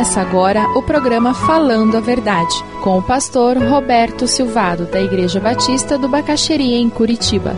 Começa 0.00 0.22
agora 0.22 0.66
o 0.78 0.82
programa 0.82 1.34
Falando 1.34 1.94
a 1.94 2.00
Verdade, 2.00 2.54
com 2.82 2.96
o 2.96 3.02
pastor 3.02 3.58
Roberto 3.58 4.26
Silvado, 4.26 4.86
da 4.86 4.98
Igreja 4.98 5.38
Batista 5.38 5.98
do 5.98 6.08
Bacaxeria, 6.08 6.78
em 6.78 6.88
Curitiba. 6.88 7.54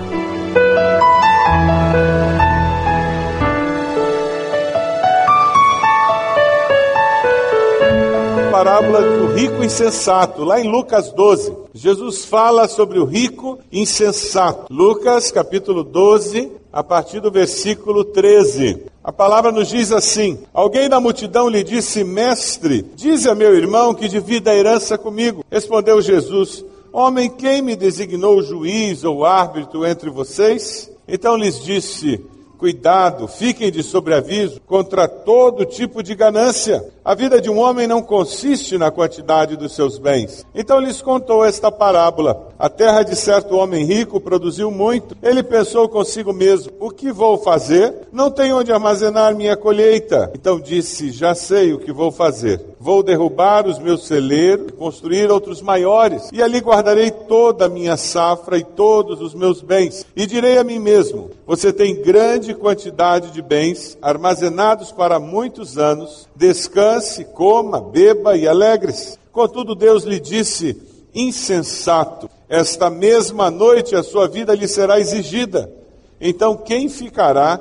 Parábola 8.50 9.02
do 9.02 9.32
rico 9.34 9.62
insensato, 9.62 10.42
lá 10.42 10.60
em 10.60 10.68
Lucas 10.68 11.12
12. 11.12 11.54
Jesus 11.72 12.24
fala 12.24 12.66
sobre 12.66 12.98
o 12.98 13.04
rico 13.04 13.60
insensato. 13.70 14.66
Lucas 14.68 15.30
capítulo 15.30 15.84
12, 15.84 16.50
a 16.72 16.82
partir 16.82 17.20
do 17.20 17.30
versículo 17.30 18.02
13. 18.04 18.90
A 19.04 19.12
palavra 19.12 19.50
nos 19.50 19.68
diz 19.68 19.90
assim: 19.90 20.38
Alguém 20.54 20.88
da 20.88 21.00
multidão 21.00 21.48
lhe 21.48 21.64
disse, 21.64 22.04
Mestre, 22.04 22.82
dize 22.94 23.28
a 23.28 23.34
meu 23.34 23.54
irmão 23.54 23.94
que 23.94 24.08
divida 24.08 24.52
a 24.52 24.54
herança 24.54 24.96
comigo. 24.96 25.44
Respondeu 25.50 26.00
Jesus: 26.00 26.64
Homem, 26.92 27.28
quem 27.28 27.62
me 27.62 27.74
designou 27.74 28.42
juiz 28.42 29.02
ou 29.02 29.24
árbitro 29.24 29.84
entre 29.84 30.08
vocês? 30.08 30.90
Então 31.08 31.36
lhes 31.36 31.60
disse: 31.62 32.24
Cuidado, 32.62 33.26
fiquem 33.26 33.72
de 33.72 33.82
sobreaviso 33.82 34.60
contra 34.60 35.08
todo 35.08 35.66
tipo 35.66 36.00
de 36.00 36.14
ganância. 36.14 36.80
A 37.04 37.12
vida 37.12 37.40
de 37.40 37.50
um 37.50 37.58
homem 37.58 37.88
não 37.88 38.00
consiste 38.00 38.78
na 38.78 38.88
quantidade 38.88 39.56
dos 39.56 39.74
seus 39.74 39.98
bens. 39.98 40.46
Então 40.54 40.78
lhes 40.78 41.02
contou 41.02 41.44
esta 41.44 41.72
parábola. 41.72 42.50
A 42.56 42.68
terra 42.68 43.02
de 43.02 43.16
certo 43.16 43.56
homem 43.56 43.84
rico 43.84 44.20
produziu 44.20 44.70
muito. 44.70 45.16
Ele 45.20 45.42
pensou 45.42 45.88
consigo 45.88 46.32
mesmo: 46.32 46.72
O 46.78 46.88
que 46.88 47.10
vou 47.10 47.36
fazer? 47.36 47.92
Não 48.12 48.30
tenho 48.30 48.58
onde 48.58 48.70
armazenar 48.70 49.34
minha 49.34 49.56
colheita. 49.56 50.30
Então 50.32 50.60
disse: 50.60 51.10
Já 51.10 51.34
sei 51.34 51.72
o 51.72 51.80
que 51.80 51.90
vou 51.90 52.12
fazer. 52.12 52.64
Vou 52.82 53.00
derrubar 53.00 53.64
os 53.64 53.78
meus 53.78 54.08
celeiros 54.08 54.72
construir 54.72 55.30
outros 55.30 55.62
maiores. 55.62 56.28
E 56.32 56.42
ali 56.42 56.58
guardarei 56.58 57.12
toda 57.12 57.66
a 57.66 57.68
minha 57.68 57.96
safra 57.96 58.58
e 58.58 58.64
todos 58.64 59.20
os 59.20 59.34
meus 59.34 59.62
bens. 59.62 60.04
E 60.16 60.26
direi 60.26 60.58
a 60.58 60.64
mim 60.64 60.80
mesmo: 60.80 61.30
Você 61.46 61.72
tem 61.72 62.02
grande 62.02 62.52
quantidade 62.52 63.30
de 63.30 63.40
bens 63.40 63.96
armazenados 64.02 64.90
para 64.90 65.20
muitos 65.20 65.78
anos. 65.78 66.28
Descanse, 66.34 67.24
coma, 67.24 67.80
beba 67.80 68.36
e 68.36 68.48
alegre-se. 68.48 69.16
Contudo, 69.30 69.76
Deus 69.76 70.02
lhe 70.02 70.18
disse: 70.18 70.76
Insensato 71.14 72.28
esta 72.48 72.90
mesma 72.90 73.48
noite 73.48 73.94
a 73.94 74.02
sua 74.02 74.26
vida 74.26 74.56
lhe 74.56 74.66
será 74.66 74.98
exigida. 74.98 75.72
Então, 76.20 76.56
quem 76.56 76.88
ficará 76.88 77.60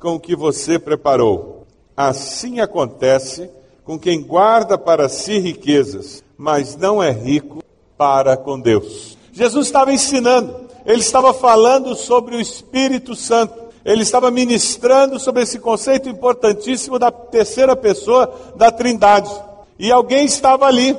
com 0.00 0.14
o 0.14 0.20
que 0.20 0.34
você 0.34 0.78
preparou? 0.78 1.66
Assim 1.94 2.58
acontece 2.58 3.50
com 3.84 3.98
quem 3.98 4.22
guarda 4.22 4.78
para 4.78 5.08
si 5.08 5.38
riquezas, 5.38 6.22
mas 6.36 6.76
não 6.76 7.02
é 7.02 7.10
rico 7.10 7.62
para 7.96 8.36
com 8.36 8.60
Deus. 8.60 9.16
Jesus 9.32 9.66
estava 9.66 9.92
ensinando, 9.92 10.54
ele 10.84 11.00
estava 11.00 11.32
falando 11.32 11.94
sobre 11.94 12.36
o 12.36 12.40
Espírito 12.40 13.14
Santo, 13.14 13.54
ele 13.84 14.02
estava 14.02 14.30
ministrando 14.30 15.18
sobre 15.18 15.42
esse 15.42 15.58
conceito 15.58 16.08
importantíssimo 16.08 16.98
da 16.98 17.10
terceira 17.10 17.74
pessoa 17.74 18.32
da 18.56 18.70
Trindade. 18.70 19.30
E 19.78 19.90
alguém 19.90 20.24
estava 20.24 20.66
ali, 20.66 20.96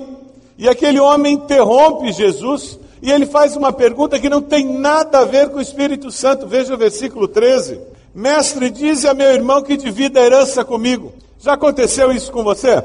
e 0.57 0.67
aquele 0.67 0.99
homem 0.99 1.33
interrompe 1.33 2.11
Jesus 2.11 2.79
e 3.03 3.11
ele 3.11 3.25
faz 3.25 3.57
uma 3.57 3.73
pergunta 3.73 4.17
que 4.17 4.29
não 4.29 4.41
tem 4.41 4.65
nada 4.65 5.19
a 5.19 5.25
ver 5.25 5.49
com 5.49 5.57
o 5.57 5.61
Espírito 5.61 6.09
Santo. 6.09 6.47
Veja 6.47 6.73
o 6.73 6.77
versículo 6.77 7.27
13. 7.27 7.81
Mestre, 8.15 8.69
dize 8.69 9.05
a 9.05 9.13
meu 9.13 9.29
irmão 9.29 9.61
que 9.61 9.75
divida 9.75 10.21
a 10.21 10.23
herança 10.23 10.63
comigo. 10.63 11.11
Já 11.43 11.55
aconteceu 11.55 12.09
isso 12.13 12.31
com 12.31 12.41
você? 12.41 12.81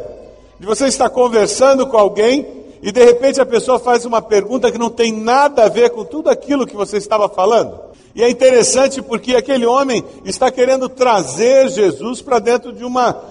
De 0.59 0.67
você 0.67 0.87
estar 0.89 1.09
conversando 1.11 1.87
com 1.87 1.97
alguém 1.97 2.45
e 2.83 2.91
de 2.91 3.05
repente 3.05 3.41
a 3.41 3.47
pessoa 3.47 3.79
faz 3.79 4.05
uma 4.05 4.21
pergunta 4.21 4.73
que 4.73 4.79
não 4.79 4.91
tem 4.91 5.13
nada 5.13 5.67
a 5.67 5.69
ver 5.69 5.91
com 5.91 6.05
tudo 6.05 6.29
aquilo 6.29 6.67
que 6.67 6.75
você 6.75 6.97
estava 6.97 7.29
falando? 7.29 7.79
E 8.17 8.21
é 8.25 8.29
interessante 8.29 9.01
porque 9.01 9.37
aquele 9.37 9.65
homem 9.65 10.05
está 10.25 10.51
querendo 10.51 10.89
trazer 10.89 11.69
Jesus 11.69 12.21
para 12.21 12.41
dentro 12.41 12.73
de 12.73 12.85
uma, 12.85 13.23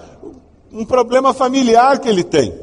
um 0.72 0.86
problema 0.86 1.34
familiar 1.34 1.98
que 1.98 2.08
ele 2.08 2.24
tem. 2.24 2.58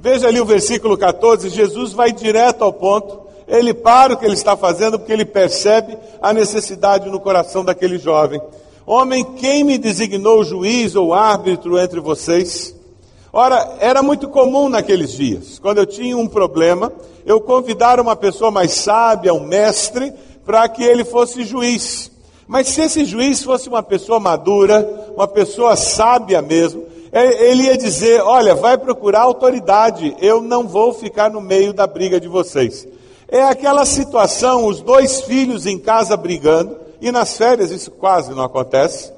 Veja 0.00 0.28
ali 0.28 0.40
o 0.40 0.46
versículo 0.46 0.96
14, 0.96 1.50
Jesus 1.50 1.92
vai 1.92 2.12
direto 2.12 2.64
ao 2.64 2.72
ponto 2.72 3.24
ele 3.46 3.74
para 3.74 4.14
o 4.14 4.16
que 4.16 4.24
ele 4.24 4.32
está 4.32 4.56
fazendo 4.56 4.98
porque 4.98 5.12
ele 5.12 5.26
percebe 5.26 5.98
a 6.22 6.32
necessidade 6.32 7.10
no 7.10 7.20
coração 7.20 7.62
daquele 7.62 7.98
jovem. 7.98 8.40
Homem, 8.86 9.24
quem 9.36 9.64
me 9.64 9.78
designou 9.78 10.44
juiz 10.44 10.94
ou 10.94 11.14
árbitro 11.14 11.78
entre 11.78 12.00
vocês? 12.00 12.74
Ora, 13.32 13.78
era 13.80 14.02
muito 14.02 14.28
comum 14.28 14.68
naqueles 14.68 15.12
dias, 15.12 15.58
quando 15.58 15.78
eu 15.78 15.86
tinha 15.86 16.14
um 16.18 16.28
problema, 16.28 16.92
eu 17.24 17.40
convidar 17.40 17.98
uma 17.98 18.14
pessoa 18.14 18.50
mais 18.50 18.72
sábia, 18.72 19.32
um 19.32 19.40
mestre, 19.40 20.12
para 20.44 20.68
que 20.68 20.84
ele 20.84 21.02
fosse 21.02 21.44
juiz. 21.44 22.12
Mas 22.46 22.68
se 22.68 22.82
esse 22.82 23.06
juiz 23.06 23.42
fosse 23.42 23.70
uma 23.70 23.82
pessoa 23.82 24.20
madura, 24.20 25.08
uma 25.16 25.26
pessoa 25.26 25.76
sábia 25.76 26.42
mesmo, 26.42 26.84
ele 27.10 27.62
ia 27.62 27.78
dizer: 27.78 28.20
Olha, 28.20 28.54
vai 28.54 28.76
procurar 28.76 29.22
autoridade, 29.22 30.14
eu 30.20 30.42
não 30.42 30.68
vou 30.68 30.92
ficar 30.92 31.30
no 31.30 31.40
meio 31.40 31.72
da 31.72 31.86
briga 31.86 32.20
de 32.20 32.28
vocês. 32.28 32.86
É 33.28 33.42
aquela 33.42 33.86
situação, 33.86 34.66
os 34.66 34.82
dois 34.82 35.22
filhos 35.22 35.64
em 35.64 35.78
casa 35.78 36.18
brigando, 36.18 36.83
e 37.00 37.10
nas 37.10 37.36
férias 37.36 37.70
isso 37.70 37.90
quase 37.90 38.32
não 38.34 38.44
acontece. 38.44 39.12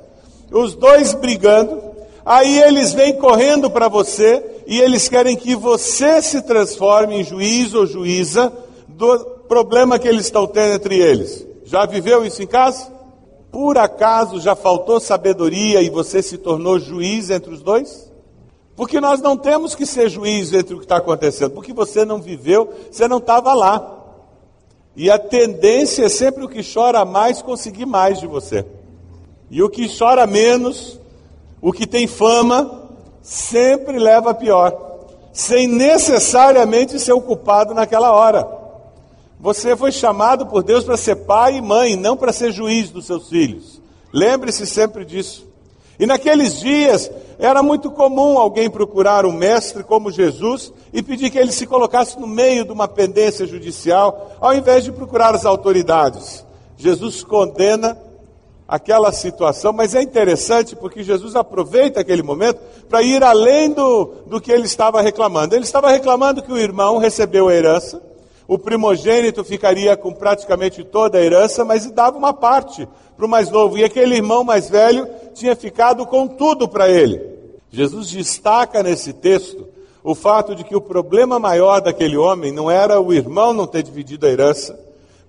Os 0.51 0.75
dois 0.75 1.15
brigando, 1.15 1.83
aí 2.25 2.59
eles 2.63 2.93
vêm 2.93 3.15
correndo 3.15 3.71
para 3.71 3.89
você 3.89 4.43
e 4.67 4.81
eles 4.81 5.09
querem 5.09 5.37
que 5.37 5.55
você 5.55 6.21
se 6.23 6.43
transforme 6.43 7.21
em 7.21 7.25
juiz 7.25 7.75
ou 7.75 7.87
juíza 7.87 8.53
do 8.89 9.19
problema 9.49 9.99
que 9.99 10.09
eles 10.09 10.27
estão 10.27 10.47
tendo 10.47 10.75
entre 10.75 10.99
eles. 10.99 11.47
Já 11.65 11.87
viveu 11.87 12.25
isso 12.25 12.43
em 12.43 12.47
casa? 12.47 12.93
Por 13.51 13.79
acaso 13.79 14.41
já 14.41 14.55
faltou 14.55 15.01
sabedoria 15.01 15.83
e 15.83 15.89
você 15.89 16.23
se 16.23 16.39
tornou 16.39 16.79
juiz 16.79 17.31
entre 17.31 17.53
os 17.53 17.63
dois? 17.63 18.11
Porque 18.77 19.01
nós 19.01 19.23
não 19.23 19.37
temos 19.37 19.75
que 19.75 19.87
ser 19.87 20.11
juiz 20.11 20.53
entre 20.53 20.75
o 20.75 20.79
que 20.79 20.85
está 20.85 20.99
acontecendo, 20.99 21.53
porque 21.53 21.73
você 21.73 22.05
não 22.05 22.21
viveu, 22.21 22.71
você 22.91 23.09
não 23.09 23.17
estava 23.17 23.55
lá. 23.55 23.96
E 24.97 25.11
a 25.11 25.19
tendência 25.19 26.07
é 26.07 26.09
sempre 26.09 26.43
o 26.43 26.49
que 26.49 26.63
chora 26.63 27.05
mais 27.05 27.43
conseguir 27.43 27.85
mais 27.85 28.19
de 28.19 28.27
você. 28.27 28.65
E 29.51 29.63
o 29.63 29.69
que 29.69 29.87
chora 29.95 30.27
menos, 30.27 30.99
o 31.61 31.71
que 31.71 31.87
tem 31.87 32.07
fama, 32.07 32.89
sempre 33.21 33.99
leva 33.99 34.31
a 34.31 34.35
pior, 34.35 34.75
sem 35.33 35.69
necessariamente 35.69 36.99
ser 36.99 37.13
ocupado 37.13 37.75
naquela 37.75 38.11
hora. 38.13 38.49
Você 39.39 39.77
foi 39.77 39.93
chamado 39.93 40.47
por 40.47 40.63
Deus 40.63 40.83
para 40.83 40.97
ser 40.97 41.17
pai 41.17 41.57
e 41.57 41.61
mãe, 41.61 41.95
não 41.95 42.17
para 42.17 42.33
ser 42.33 42.51
juiz 42.51 42.89
dos 42.89 43.05
seus 43.05 43.29
filhos. 43.29 43.83
Lembre-se 44.13 44.67
sempre 44.67 45.05
disso. 45.05 45.47
E 45.99 46.07
naqueles 46.07 46.61
dias 46.61 47.11
era 47.39 47.63
muito 47.63 47.91
comum 47.91 48.39
alguém 48.39 48.69
procurar 48.71 49.25
um 49.27 49.33
mestre 49.33 49.83
como 49.83 50.11
Jesus 50.11 50.73
e 50.93 51.03
pedir 51.03 51.31
que 51.31 51.39
ele 51.39 51.53
se 51.53 51.67
colocasse 51.67 52.19
no 52.19 52.27
meio 52.27 52.65
de 52.65 52.73
uma 52.73 52.89
pendência 52.89 53.47
judicial, 53.47 54.33
ao 54.41 54.55
invés 54.55 54.85
de 54.85 54.93
procurar 54.93 55.35
as 55.35 55.45
autoridades. 55.45 56.45
Jesus 56.77 57.23
condena 57.23 57.99
aquela 58.69 59.13
situação, 59.13 59.73
mas 59.73 59.95
é 59.95 60.03
interessante 60.03 60.75
porque 60.75 61.03
Jesus 61.03 61.37
aproveita 61.37 62.01
aquele 62.01 62.23
momento 62.23 62.61
para 62.89 63.03
ir 63.03 63.23
além 63.23 63.71
do, 63.71 64.13
do 64.27 64.41
que 64.41 64.51
ele 64.51 64.67
estava 64.67 65.01
reclamando. 65.01 65.55
Ele 65.55 65.65
estava 65.65 65.91
reclamando 65.91 66.43
que 66.43 66.53
o 66.53 66.59
irmão 66.59 66.99
recebeu 66.99 67.49
a 67.49 67.55
herança, 67.55 68.03
o 68.49 68.59
primogênito 68.59 69.45
ficaria 69.45 69.97
com 69.97 70.13
praticamente 70.13 70.85
toda 70.85 71.19
a 71.19 71.23
herança, 71.23 71.65
mas 71.65 71.91
dava 71.91 72.17
uma 72.17 72.33
parte 72.33 72.89
para 73.17 73.27
o 73.27 73.29
mais 73.29 73.51
novo. 73.51 73.77
E 73.77 73.85
aquele 73.85 74.15
irmão 74.17 74.45
mais 74.45 74.69
velho 74.69 75.09
tinha 75.37 75.55
ficado 75.55 76.07
com 76.07 76.27
tudo 76.27 76.67
para 76.67 76.89
ele. 76.89 77.21
Jesus 77.71 78.09
destaca 78.09 78.83
nesse 78.83 79.13
texto 79.13 79.69
o 80.03 80.15
fato 80.15 80.55
de 80.55 80.65
que 80.65 80.75
o 80.75 80.81
problema 80.81 81.39
maior 81.39 81.81
daquele 81.81 82.17
homem 82.17 82.53
não 82.53 82.71
era 82.71 83.01
o 83.01 83.13
irmão 83.13 83.53
não 83.53 83.67
ter 83.67 83.83
dividido 83.83 84.27
a 84.27 84.31
herança, 84.31 84.79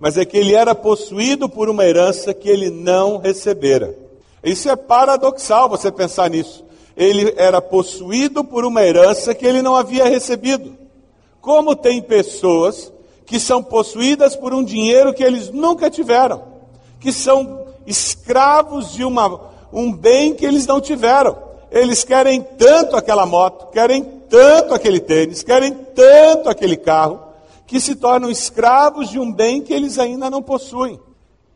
mas 0.00 0.16
é 0.16 0.24
que 0.24 0.36
ele 0.36 0.54
era 0.54 0.74
possuído 0.74 1.48
por 1.48 1.68
uma 1.68 1.84
herança 1.84 2.32
que 2.32 2.48
ele 2.48 2.70
não 2.70 3.18
recebera. 3.18 3.94
Isso 4.42 4.68
é 4.70 4.76
paradoxal 4.76 5.68
você 5.68 5.90
pensar 5.90 6.30
nisso. 6.30 6.64
Ele 6.96 7.34
era 7.36 7.60
possuído 7.60 8.44
por 8.44 8.64
uma 8.64 8.82
herança 8.82 9.34
que 9.34 9.44
ele 9.44 9.62
não 9.62 9.76
havia 9.76 10.04
recebido. 10.04 10.76
Como 11.40 11.76
tem 11.76 12.00
pessoas 12.00 12.92
que 13.26 13.38
são 13.38 13.62
possuídas 13.62 14.34
por 14.34 14.54
um 14.54 14.64
dinheiro 14.64 15.12
que 15.12 15.22
eles 15.22 15.50
nunca 15.50 15.90
tiveram, 15.90 16.42
que 16.98 17.12
são 17.12 17.66
escravos 17.86 18.92
de 18.92 19.04
uma, 19.04 19.40
um 19.72 19.92
bem 19.92 20.34
que 20.34 20.46
eles 20.46 20.66
não 20.66 20.80
tiveram. 20.80 21.36
Eles 21.70 22.04
querem 22.04 22.42
tanto 22.42 22.96
aquela 22.96 23.26
moto, 23.26 23.70
querem 23.70 24.02
tanto 24.28 24.74
aquele 24.74 25.00
tênis, 25.00 25.42
querem 25.42 25.72
tanto 25.72 26.48
aquele 26.48 26.76
carro, 26.76 27.20
que 27.66 27.80
se 27.80 27.94
tornam 27.94 28.30
escravos 28.30 29.10
de 29.10 29.18
um 29.18 29.32
bem 29.32 29.60
que 29.60 29.74
eles 29.74 29.98
ainda 29.98 30.30
não 30.30 30.42
possuem. 30.42 30.98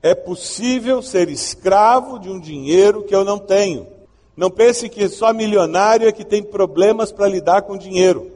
É 0.03 0.14
possível 0.14 1.00
ser 1.00 1.29
escravo 1.29 2.19
de 2.19 2.29
um 2.29 2.38
dinheiro 2.38 3.05
que 3.05 3.14
eu 3.14 3.25
não 3.25 3.38
tenho. 3.38 3.87
Não 4.37 4.50
pense 4.50 4.88
que 4.88 5.09
só 5.09 5.32
milionário 5.32 6.09
é 6.09 6.12
que 6.12 6.25
tem 6.25 6.43
problemas 6.43 7.12
para 7.12 7.29
lidar 7.29 7.62
com 7.62 7.76
dinheiro. 7.76 8.31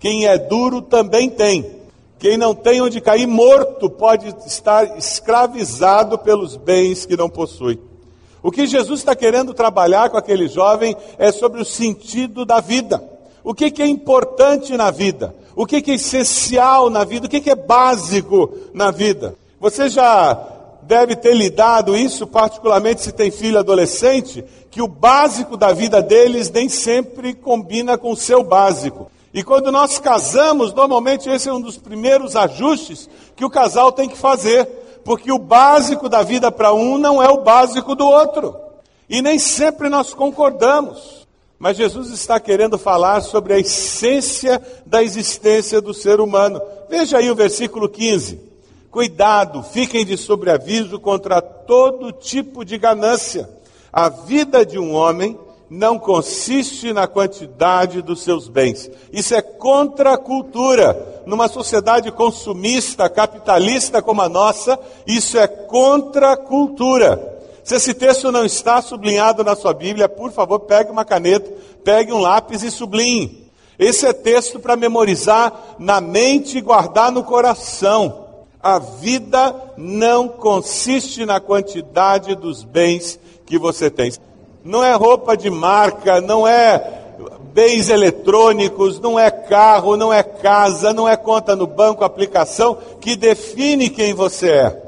Quem 0.00 0.26
é 0.26 0.38
duro 0.38 0.80
também 0.80 1.28
tem. 1.28 1.82
Quem 2.18 2.36
não 2.36 2.54
tem 2.54 2.80
onde 2.80 3.00
cair 3.00 3.26
morto 3.26 3.90
pode 3.90 4.34
estar 4.46 4.96
escravizado 4.96 6.18
pelos 6.18 6.56
bens 6.56 7.04
que 7.04 7.16
não 7.16 7.28
possui. 7.28 7.78
O 8.42 8.50
que 8.50 8.66
Jesus 8.66 9.00
está 9.00 9.14
querendo 9.14 9.54
trabalhar 9.54 10.10
com 10.10 10.16
aquele 10.16 10.48
jovem 10.48 10.96
é 11.16 11.30
sobre 11.30 11.60
o 11.60 11.64
sentido 11.64 12.44
da 12.44 12.60
vida. 12.60 13.02
O 13.44 13.54
que, 13.54 13.70
que 13.70 13.82
é 13.82 13.86
importante 13.86 14.76
na 14.76 14.90
vida? 14.90 15.34
O 15.54 15.66
que, 15.66 15.80
que 15.80 15.92
é 15.92 15.94
essencial 15.94 16.90
na 16.90 17.04
vida? 17.04 17.26
O 17.26 17.28
que, 17.28 17.40
que 17.40 17.50
é 17.50 17.54
básico 17.54 18.52
na 18.72 18.90
vida? 18.90 19.36
Você 19.60 19.88
já 19.88 20.48
deve 20.82 21.14
ter 21.14 21.34
lidado 21.34 21.96
isso, 21.96 22.26
particularmente 22.26 23.02
se 23.02 23.12
tem 23.12 23.30
filho 23.30 23.58
adolescente, 23.58 24.44
que 24.70 24.82
o 24.82 24.88
básico 24.88 25.56
da 25.56 25.72
vida 25.72 26.02
deles 26.02 26.50
nem 26.50 26.68
sempre 26.68 27.34
combina 27.34 27.96
com 27.96 28.10
o 28.10 28.16
seu 28.16 28.42
básico. 28.42 29.10
E 29.32 29.42
quando 29.42 29.70
nós 29.72 29.98
casamos, 29.98 30.74
normalmente 30.74 31.28
esse 31.28 31.48
é 31.48 31.52
um 31.52 31.60
dos 31.60 31.78
primeiros 31.78 32.36
ajustes 32.36 33.08
que 33.34 33.44
o 33.44 33.50
casal 33.50 33.92
tem 33.92 34.08
que 34.08 34.16
fazer, 34.16 34.68
porque 35.04 35.32
o 35.32 35.38
básico 35.38 36.08
da 36.08 36.22
vida 36.22 36.50
para 36.50 36.72
um 36.72 36.98
não 36.98 37.22
é 37.22 37.28
o 37.28 37.42
básico 37.42 37.94
do 37.94 38.06
outro. 38.06 38.56
E 39.08 39.20
nem 39.20 39.38
sempre 39.38 39.88
nós 39.88 40.14
concordamos. 40.14 41.26
Mas 41.58 41.76
Jesus 41.76 42.10
está 42.10 42.40
querendo 42.40 42.76
falar 42.76 43.20
sobre 43.20 43.52
a 43.52 43.58
essência 43.58 44.60
da 44.84 45.02
existência 45.02 45.80
do 45.80 45.94
ser 45.94 46.20
humano. 46.20 46.60
Veja 46.88 47.18
aí 47.18 47.30
o 47.30 47.36
versículo 47.36 47.88
15. 47.88 48.40
Cuidado, 48.90 49.62
fiquem 49.62 50.04
de 50.04 50.16
sobreaviso 50.16 50.98
contra 50.98 51.40
todo 51.40 52.12
tipo 52.12 52.64
de 52.64 52.76
ganância. 52.76 53.48
A 53.92 54.08
vida 54.08 54.66
de 54.66 54.78
um 54.78 54.92
homem 54.92 55.38
não 55.72 55.98
consiste 55.98 56.92
na 56.92 57.06
quantidade 57.06 58.02
dos 58.02 58.20
seus 58.20 58.46
bens. 58.46 58.90
Isso 59.10 59.34
é 59.34 59.40
contra 59.40 60.12
a 60.12 60.18
cultura. 60.18 61.22
Numa 61.24 61.48
sociedade 61.48 62.12
consumista, 62.12 63.08
capitalista 63.08 64.02
como 64.02 64.20
a 64.20 64.28
nossa, 64.28 64.78
isso 65.06 65.38
é 65.38 65.46
contra 65.46 66.32
a 66.32 66.36
cultura. 66.36 67.40
Se 67.64 67.76
esse 67.76 67.94
texto 67.94 68.30
não 68.30 68.44
está 68.44 68.82
sublinhado 68.82 69.42
na 69.42 69.56
sua 69.56 69.72
Bíblia, 69.72 70.10
por 70.10 70.30
favor, 70.30 70.60
pegue 70.60 70.90
uma 70.90 71.06
caneta, 71.06 71.50
pegue 71.82 72.12
um 72.12 72.20
lápis 72.20 72.62
e 72.62 72.70
sublinhe. 72.70 73.50
Esse 73.78 74.04
é 74.06 74.12
texto 74.12 74.60
para 74.60 74.76
memorizar 74.76 75.76
na 75.78 76.02
mente 76.02 76.58
e 76.58 76.60
guardar 76.60 77.10
no 77.10 77.24
coração. 77.24 78.26
A 78.62 78.78
vida 78.78 79.54
não 79.78 80.28
consiste 80.28 81.24
na 81.24 81.40
quantidade 81.40 82.34
dos 82.34 82.62
bens 82.62 83.18
que 83.46 83.56
você 83.58 83.90
tem 83.90 84.12
não 84.64 84.82
é 84.82 84.94
roupa 84.94 85.36
de 85.36 85.50
marca, 85.50 86.20
não 86.20 86.46
é 86.46 87.00
bens 87.52 87.88
eletrônicos, 87.90 88.98
não 88.98 89.18
é 89.18 89.30
carro, 89.30 89.96
não 89.96 90.12
é 90.12 90.22
casa, 90.22 90.92
não 90.92 91.08
é 91.08 91.16
conta 91.16 91.54
no 91.54 91.66
banco, 91.66 92.04
aplicação 92.04 92.78
que 93.00 93.14
define 93.14 93.90
quem 93.90 94.14
você 94.14 94.50
é. 94.50 94.82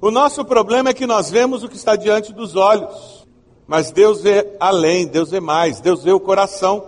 O 0.00 0.10
nosso 0.10 0.44
problema 0.44 0.90
é 0.90 0.94
que 0.94 1.06
nós 1.06 1.30
vemos 1.30 1.62
o 1.62 1.68
que 1.68 1.76
está 1.76 1.96
diante 1.96 2.32
dos 2.32 2.54
olhos, 2.54 3.26
mas 3.66 3.90
Deus 3.90 4.22
vê 4.22 4.46
além, 4.60 5.06
Deus 5.06 5.30
vê 5.30 5.40
mais, 5.40 5.80
Deus 5.80 6.04
vê 6.04 6.12
o 6.12 6.20
coração. 6.20 6.84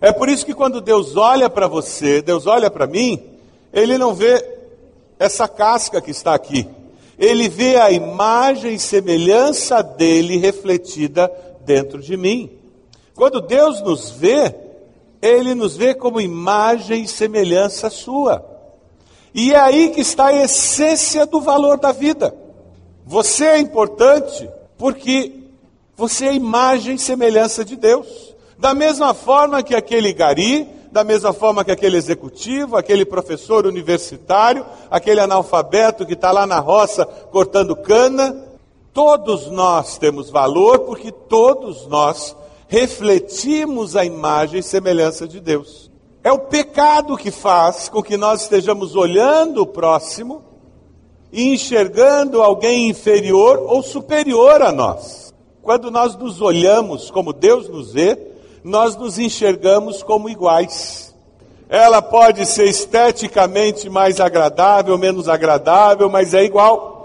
É 0.00 0.12
por 0.12 0.28
isso 0.28 0.44
que 0.44 0.54
quando 0.54 0.80
Deus 0.80 1.16
olha 1.16 1.48
para 1.48 1.68
você, 1.68 2.20
Deus 2.20 2.46
olha 2.46 2.70
para 2.70 2.86
mim, 2.86 3.22
Ele 3.72 3.96
não 3.96 4.12
vê 4.12 4.44
essa 5.18 5.48
casca 5.48 6.00
que 6.00 6.10
está 6.10 6.34
aqui. 6.34 6.68
Ele 7.18 7.48
vê 7.48 7.76
a 7.76 7.90
imagem 7.90 8.74
e 8.74 8.78
semelhança 8.78 9.82
dele 9.82 10.36
refletida 10.36 11.32
dentro 11.66 12.00
de 12.00 12.16
mim. 12.16 12.50
Quando 13.14 13.40
Deus 13.40 13.82
nos 13.82 14.10
vê, 14.10 14.54
Ele 15.20 15.54
nos 15.54 15.76
vê 15.76 15.94
como 15.94 16.20
imagem 16.20 17.02
e 17.02 17.08
semelhança 17.08 17.90
sua. 17.90 18.44
E 19.34 19.52
é 19.52 19.58
aí 19.58 19.90
que 19.90 20.00
está 20.00 20.28
a 20.28 20.44
essência 20.44 21.26
do 21.26 21.40
valor 21.40 21.78
da 21.78 21.92
vida. 21.92 22.34
Você 23.04 23.44
é 23.44 23.58
importante 23.58 24.48
porque 24.78 25.32
você 25.96 26.26
é 26.26 26.34
imagem 26.34 26.94
e 26.94 26.98
semelhança 26.98 27.64
de 27.64 27.76
Deus. 27.76 28.34
Da 28.58 28.74
mesma 28.74 29.12
forma 29.12 29.62
que 29.62 29.74
aquele 29.74 30.12
gari, 30.12 30.66
da 30.90 31.04
mesma 31.04 31.32
forma 31.32 31.64
que 31.64 31.70
aquele 31.70 31.96
executivo, 31.96 32.76
aquele 32.76 33.04
professor 33.04 33.66
universitário, 33.66 34.64
aquele 34.90 35.20
analfabeto 35.20 36.06
que 36.06 36.14
está 36.14 36.32
lá 36.32 36.46
na 36.46 36.58
roça 36.58 37.04
cortando 37.04 37.76
cana, 37.76 38.45
Todos 38.96 39.50
nós 39.50 39.98
temos 39.98 40.30
valor 40.30 40.78
porque 40.78 41.12
todos 41.12 41.86
nós 41.86 42.34
refletimos 42.66 43.94
a 43.94 44.06
imagem 44.06 44.60
e 44.60 44.62
semelhança 44.62 45.28
de 45.28 45.38
Deus. 45.38 45.90
É 46.24 46.32
o 46.32 46.38
pecado 46.38 47.14
que 47.14 47.30
faz 47.30 47.90
com 47.90 48.02
que 48.02 48.16
nós 48.16 48.44
estejamos 48.44 48.96
olhando 48.96 49.60
o 49.60 49.66
próximo 49.66 50.42
e 51.30 51.52
enxergando 51.52 52.40
alguém 52.40 52.88
inferior 52.88 53.58
ou 53.66 53.82
superior 53.82 54.62
a 54.62 54.72
nós. 54.72 55.34
Quando 55.60 55.90
nós 55.90 56.16
nos 56.16 56.40
olhamos 56.40 57.10
como 57.10 57.34
Deus 57.34 57.68
nos 57.68 57.92
vê, 57.92 58.18
nós 58.64 58.96
nos 58.96 59.18
enxergamos 59.18 60.02
como 60.02 60.26
iguais. 60.26 61.14
Ela 61.68 62.00
pode 62.00 62.46
ser 62.46 62.64
esteticamente 62.64 63.90
mais 63.90 64.20
agradável, 64.20 64.96
menos 64.96 65.28
agradável, 65.28 66.08
mas 66.08 66.32
é 66.32 66.42
igual 66.42 66.95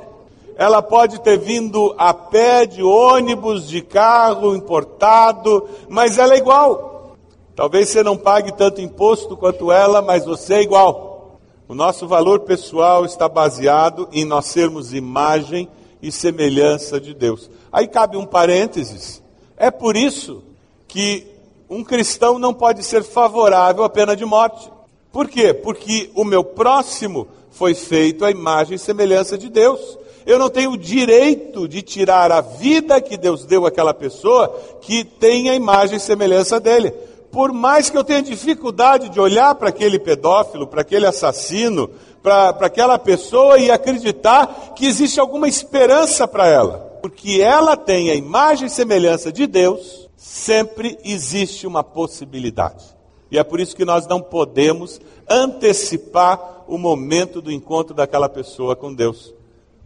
ela 0.62 0.80
pode 0.80 1.20
ter 1.22 1.40
vindo 1.40 1.96
a 1.98 2.14
pé, 2.14 2.68
de 2.68 2.84
ônibus, 2.84 3.68
de 3.68 3.82
carro 3.82 4.56
importado, 4.56 5.68
mas 5.90 6.20
ela 6.20 6.36
é 6.36 6.38
igual. 6.38 7.16
Talvez 7.56 7.90
você 7.90 8.04
não 8.04 8.16
pague 8.16 8.56
tanto 8.56 8.80
imposto 8.80 9.36
quanto 9.36 9.72
ela, 9.72 10.04
mas 10.04 10.24
você 10.24 10.54
é 10.54 10.62
igual. 10.62 11.40
O 11.68 11.74
nosso 11.74 12.08
valor 12.08 12.42
pessoal 12.42 13.06
está 13.06 13.28
baseado 13.28 14.08
em 14.12 14.24
nós 14.24 14.46
sermos 14.46 14.94
imagem 14.94 15.68
e 16.00 16.12
semelhança 16.12 17.02
de 17.02 17.16
Deus. 17.16 17.50
Aí 17.72 17.88
cabe 17.88 18.16
um 18.16 18.26
parênteses. 18.28 19.20
É 19.58 19.72
por 19.72 19.98
isso 19.98 20.44
que 20.88 21.26
um 21.68 21.84
cristão 21.84 22.38
não 22.38 22.54
pode 22.54 22.84
ser 22.84 23.04
favorável 23.04 23.84
à 23.84 23.90
pena 23.90 24.16
de 24.16 24.26
morte. 24.26 24.72
Por 25.12 25.28
quê? 25.28 25.56
Porque 25.56 26.12
o 26.14 26.24
meu 26.24 26.44
próximo 26.44 27.28
foi 27.50 27.74
feito 27.74 28.24
à 28.24 28.30
imagem 28.30 28.76
e 28.76 28.80
semelhança 28.80 29.40
de 29.40 29.50
Deus. 29.50 29.98
Eu 30.32 30.40
não 30.40 30.50
tenho 30.50 30.72
o 30.72 30.78
direito 30.78 31.68
de 31.68 31.82
tirar 31.82 32.32
a 32.32 32.40
vida 32.40 33.02
que 33.02 33.18
Deus 33.18 33.44
deu 33.44 33.66
àquela 33.66 33.94
pessoa 33.94 34.48
que 34.80 35.04
tem 35.04 35.50
a 35.50 35.56
imagem 35.56 35.98
e 35.98 36.00
semelhança 36.00 36.58
dele. 36.58 36.92
Por 37.30 37.52
mais 37.52 37.90
que 37.90 37.98
eu 37.98 38.04
tenha 38.04 38.22
dificuldade 38.22 39.10
de 39.10 39.20
olhar 39.20 39.54
para 39.56 39.68
aquele 39.68 40.00
pedófilo, 40.00 40.66
para 40.66 40.84
aquele 40.84 41.06
assassino, 41.06 41.90
para 42.24 42.52
aquela 42.62 42.98
pessoa 42.98 43.60
e 43.60 43.70
acreditar 43.70 44.72
que 44.74 44.86
existe 44.86 45.20
alguma 45.20 45.50
esperança 45.50 46.26
para 46.26 46.48
ela. 46.48 46.78
Porque 47.02 47.42
ela 47.42 47.76
tem 47.76 48.10
a 48.10 48.16
imagem 48.16 48.68
e 48.68 48.70
semelhança 48.70 49.34
de 49.34 49.46
Deus, 49.46 50.10
sempre 50.16 50.98
existe 51.04 51.68
uma 51.68 51.84
possibilidade. 51.84 52.86
E 53.30 53.38
é 53.38 53.44
por 53.44 53.60
isso 53.60 53.76
que 53.76 53.84
nós 53.84 54.08
não 54.08 54.22
podemos 54.22 55.02
antecipar 55.30 56.64
o 56.70 56.78
momento 56.78 57.42
do 57.42 57.52
encontro 57.52 57.94
daquela 57.94 58.30
pessoa 58.30 58.78
com 58.78 58.94
Deus 58.94 59.34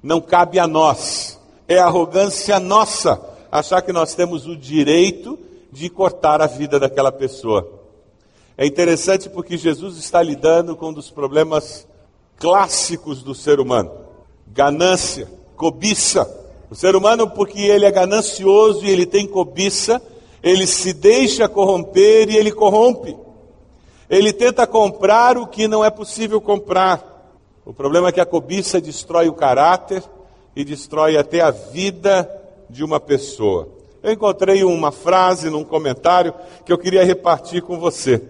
não 0.01 0.21
cabe 0.21 0.59
a 0.59 0.67
nós. 0.67 1.39
É 1.67 1.79
arrogância 1.79 2.59
nossa 2.59 3.21
achar 3.51 3.81
que 3.81 3.93
nós 3.93 4.13
temos 4.13 4.45
o 4.47 4.55
direito 4.55 5.39
de 5.71 5.89
cortar 5.89 6.41
a 6.41 6.47
vida 6.47 6.79
daquela 6.79 7.11
pessoa. 7.11 7.69
É 8.57 8.65
interessante 8.65 9.29
porque 9.29 9.57
Jesus 9.57 9.97
está 9.97 10.21
lidando 10.21 10.75
com 10.75 10.89
um 10.89 10.93
dos 10.93 11.09
problemas 11.09 11.87
clássicos 12.37 13.23
do 13.23 13.35
ser 13.35 13.59
humano: 13.59 13.91
ganância, 14.47 15.27
cobiça. 15.55 16.43
O 16.69 16.75
ser 16.75 16.95
humano, 16.95 17.29
porque 17.29 17.61
ele 17.61 17.85
é 17.85 17.91
ganancioso 17.91 18.83
e 18.85 18.89
ele 18.89 19.05
tem 19.05 19.27
cobiça, 19.27 20.01
ele 20.41 20.65
se 20.65 20.93
deixa 20.93 21.47
corromper 21.47 22.29
e 22.29 22.37
ele 22.37 22.51
corrompe. 22.51 23.15
Ele 24.09 24.33
tenta 24.33 24.65
comprar 24.65 25.37
o 25.37 25.47
que 25.47 25.67
não 25.67 25.83
é 25.83 25.89
possível 25.89 26.41
comprar. 26.41 27.14
O 27.65 27.73
problema 27.73 28.09
é 28.09 28.11
que 28.11 28.21
a 28.21 28.25
cobiça 28.25 28.79
destrói 28.79 29.27
o 29.27 29.33
caráter 29.33 30.03
e 30.55 30.63
destrói 30.63 31.17
até 31.17 31.41
a 31.41 31.49
vida 31.49 32.29
de 32.69 32.83
uma 32.83 32.99
pessoa. 32.99 33.67
Eu 34.03 34.13
encontrei 34.13 34.63
uma 34.63 34.91
frase 34.91 35.49
num 35.49 35.63
comentário 35.63 36.31
que 36.63 36.71
eu 36.71 36.77
queria 36.77 37.03
repartir 37.03 37.63
com 37.63 37.79
você. 37.79 38.21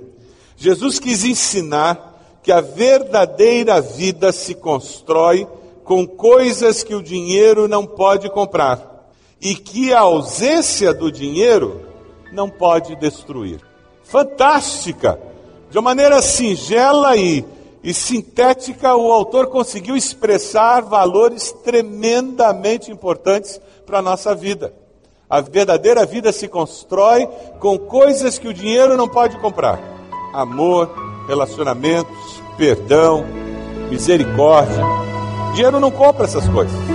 Jesus 0.55 0.99
quis 0.99 1.25
ensinar 1.25 2.39
que 2.41 2.49
a 2.49 2.61
verdadeira 2.61 3.81
vida 3.81 4.31
se 4.31 4.55
constrói 4.55 5.45
com 5.83 6.07
coisas 6.07 6.81
que 6.81 6.95
o 6.95 7.03
dinheiro 7.03 7.67
não 7.67 7.85
pode 7.85 8.29
comprar 8.29 9.09
e 9.41 9.53
que 9.53 9.91
a 9.93 9.99
ausência 9.99 10.93
do 10.93 11.11
dinheiro 11.11 11.81
não 12.31 12.49
pode 12.49 12.95
destruir. 12.95 13.59
Fantástica! 14.01 15.19
De 15.69 15.77
uma 15.77 15.89
maneira 15.89 16.21
singela 16.21 17.17
e 17.17 17.43
e 17.85 17.93
sintética, 17.93 18.95
o 18.95 19.11
autor 19.11 19.45
conseguiu 19.45 19.95
expressar 19.95 20.81
valores 20.81 21.51
tremendamente 21.63 22.91
importantes 22.91 23.61
para 23.85 23.99
a 23.99 24.01
nossa 24.01 24.33
vida. 24.33 24.73
A 25.29 25.39
verdadeira 25.39 26.03
vida 26.03 26.31
se 26.31 26.47
constrói 26.47 27.27
com 27.59 27.77
coisas 27.77 28.39
que 28.39 28.47
o 28.47 28.53
dinheiro 28.53 28.97
não 28.97 29.07
pode 29.07 29.37
comprar: 29.37 29.79
amor, 30.33 30.89
relacionamentos, 31.27 32.41
perdão, 32.57 33.23
misericórdia. 33.87 34.83
O 35.51 35.53
dinheiro 35.53 35.79
não 35.79 35.91
compra 35.91 36.25
essas 36.25 36.49
coisas. 36.49 36.94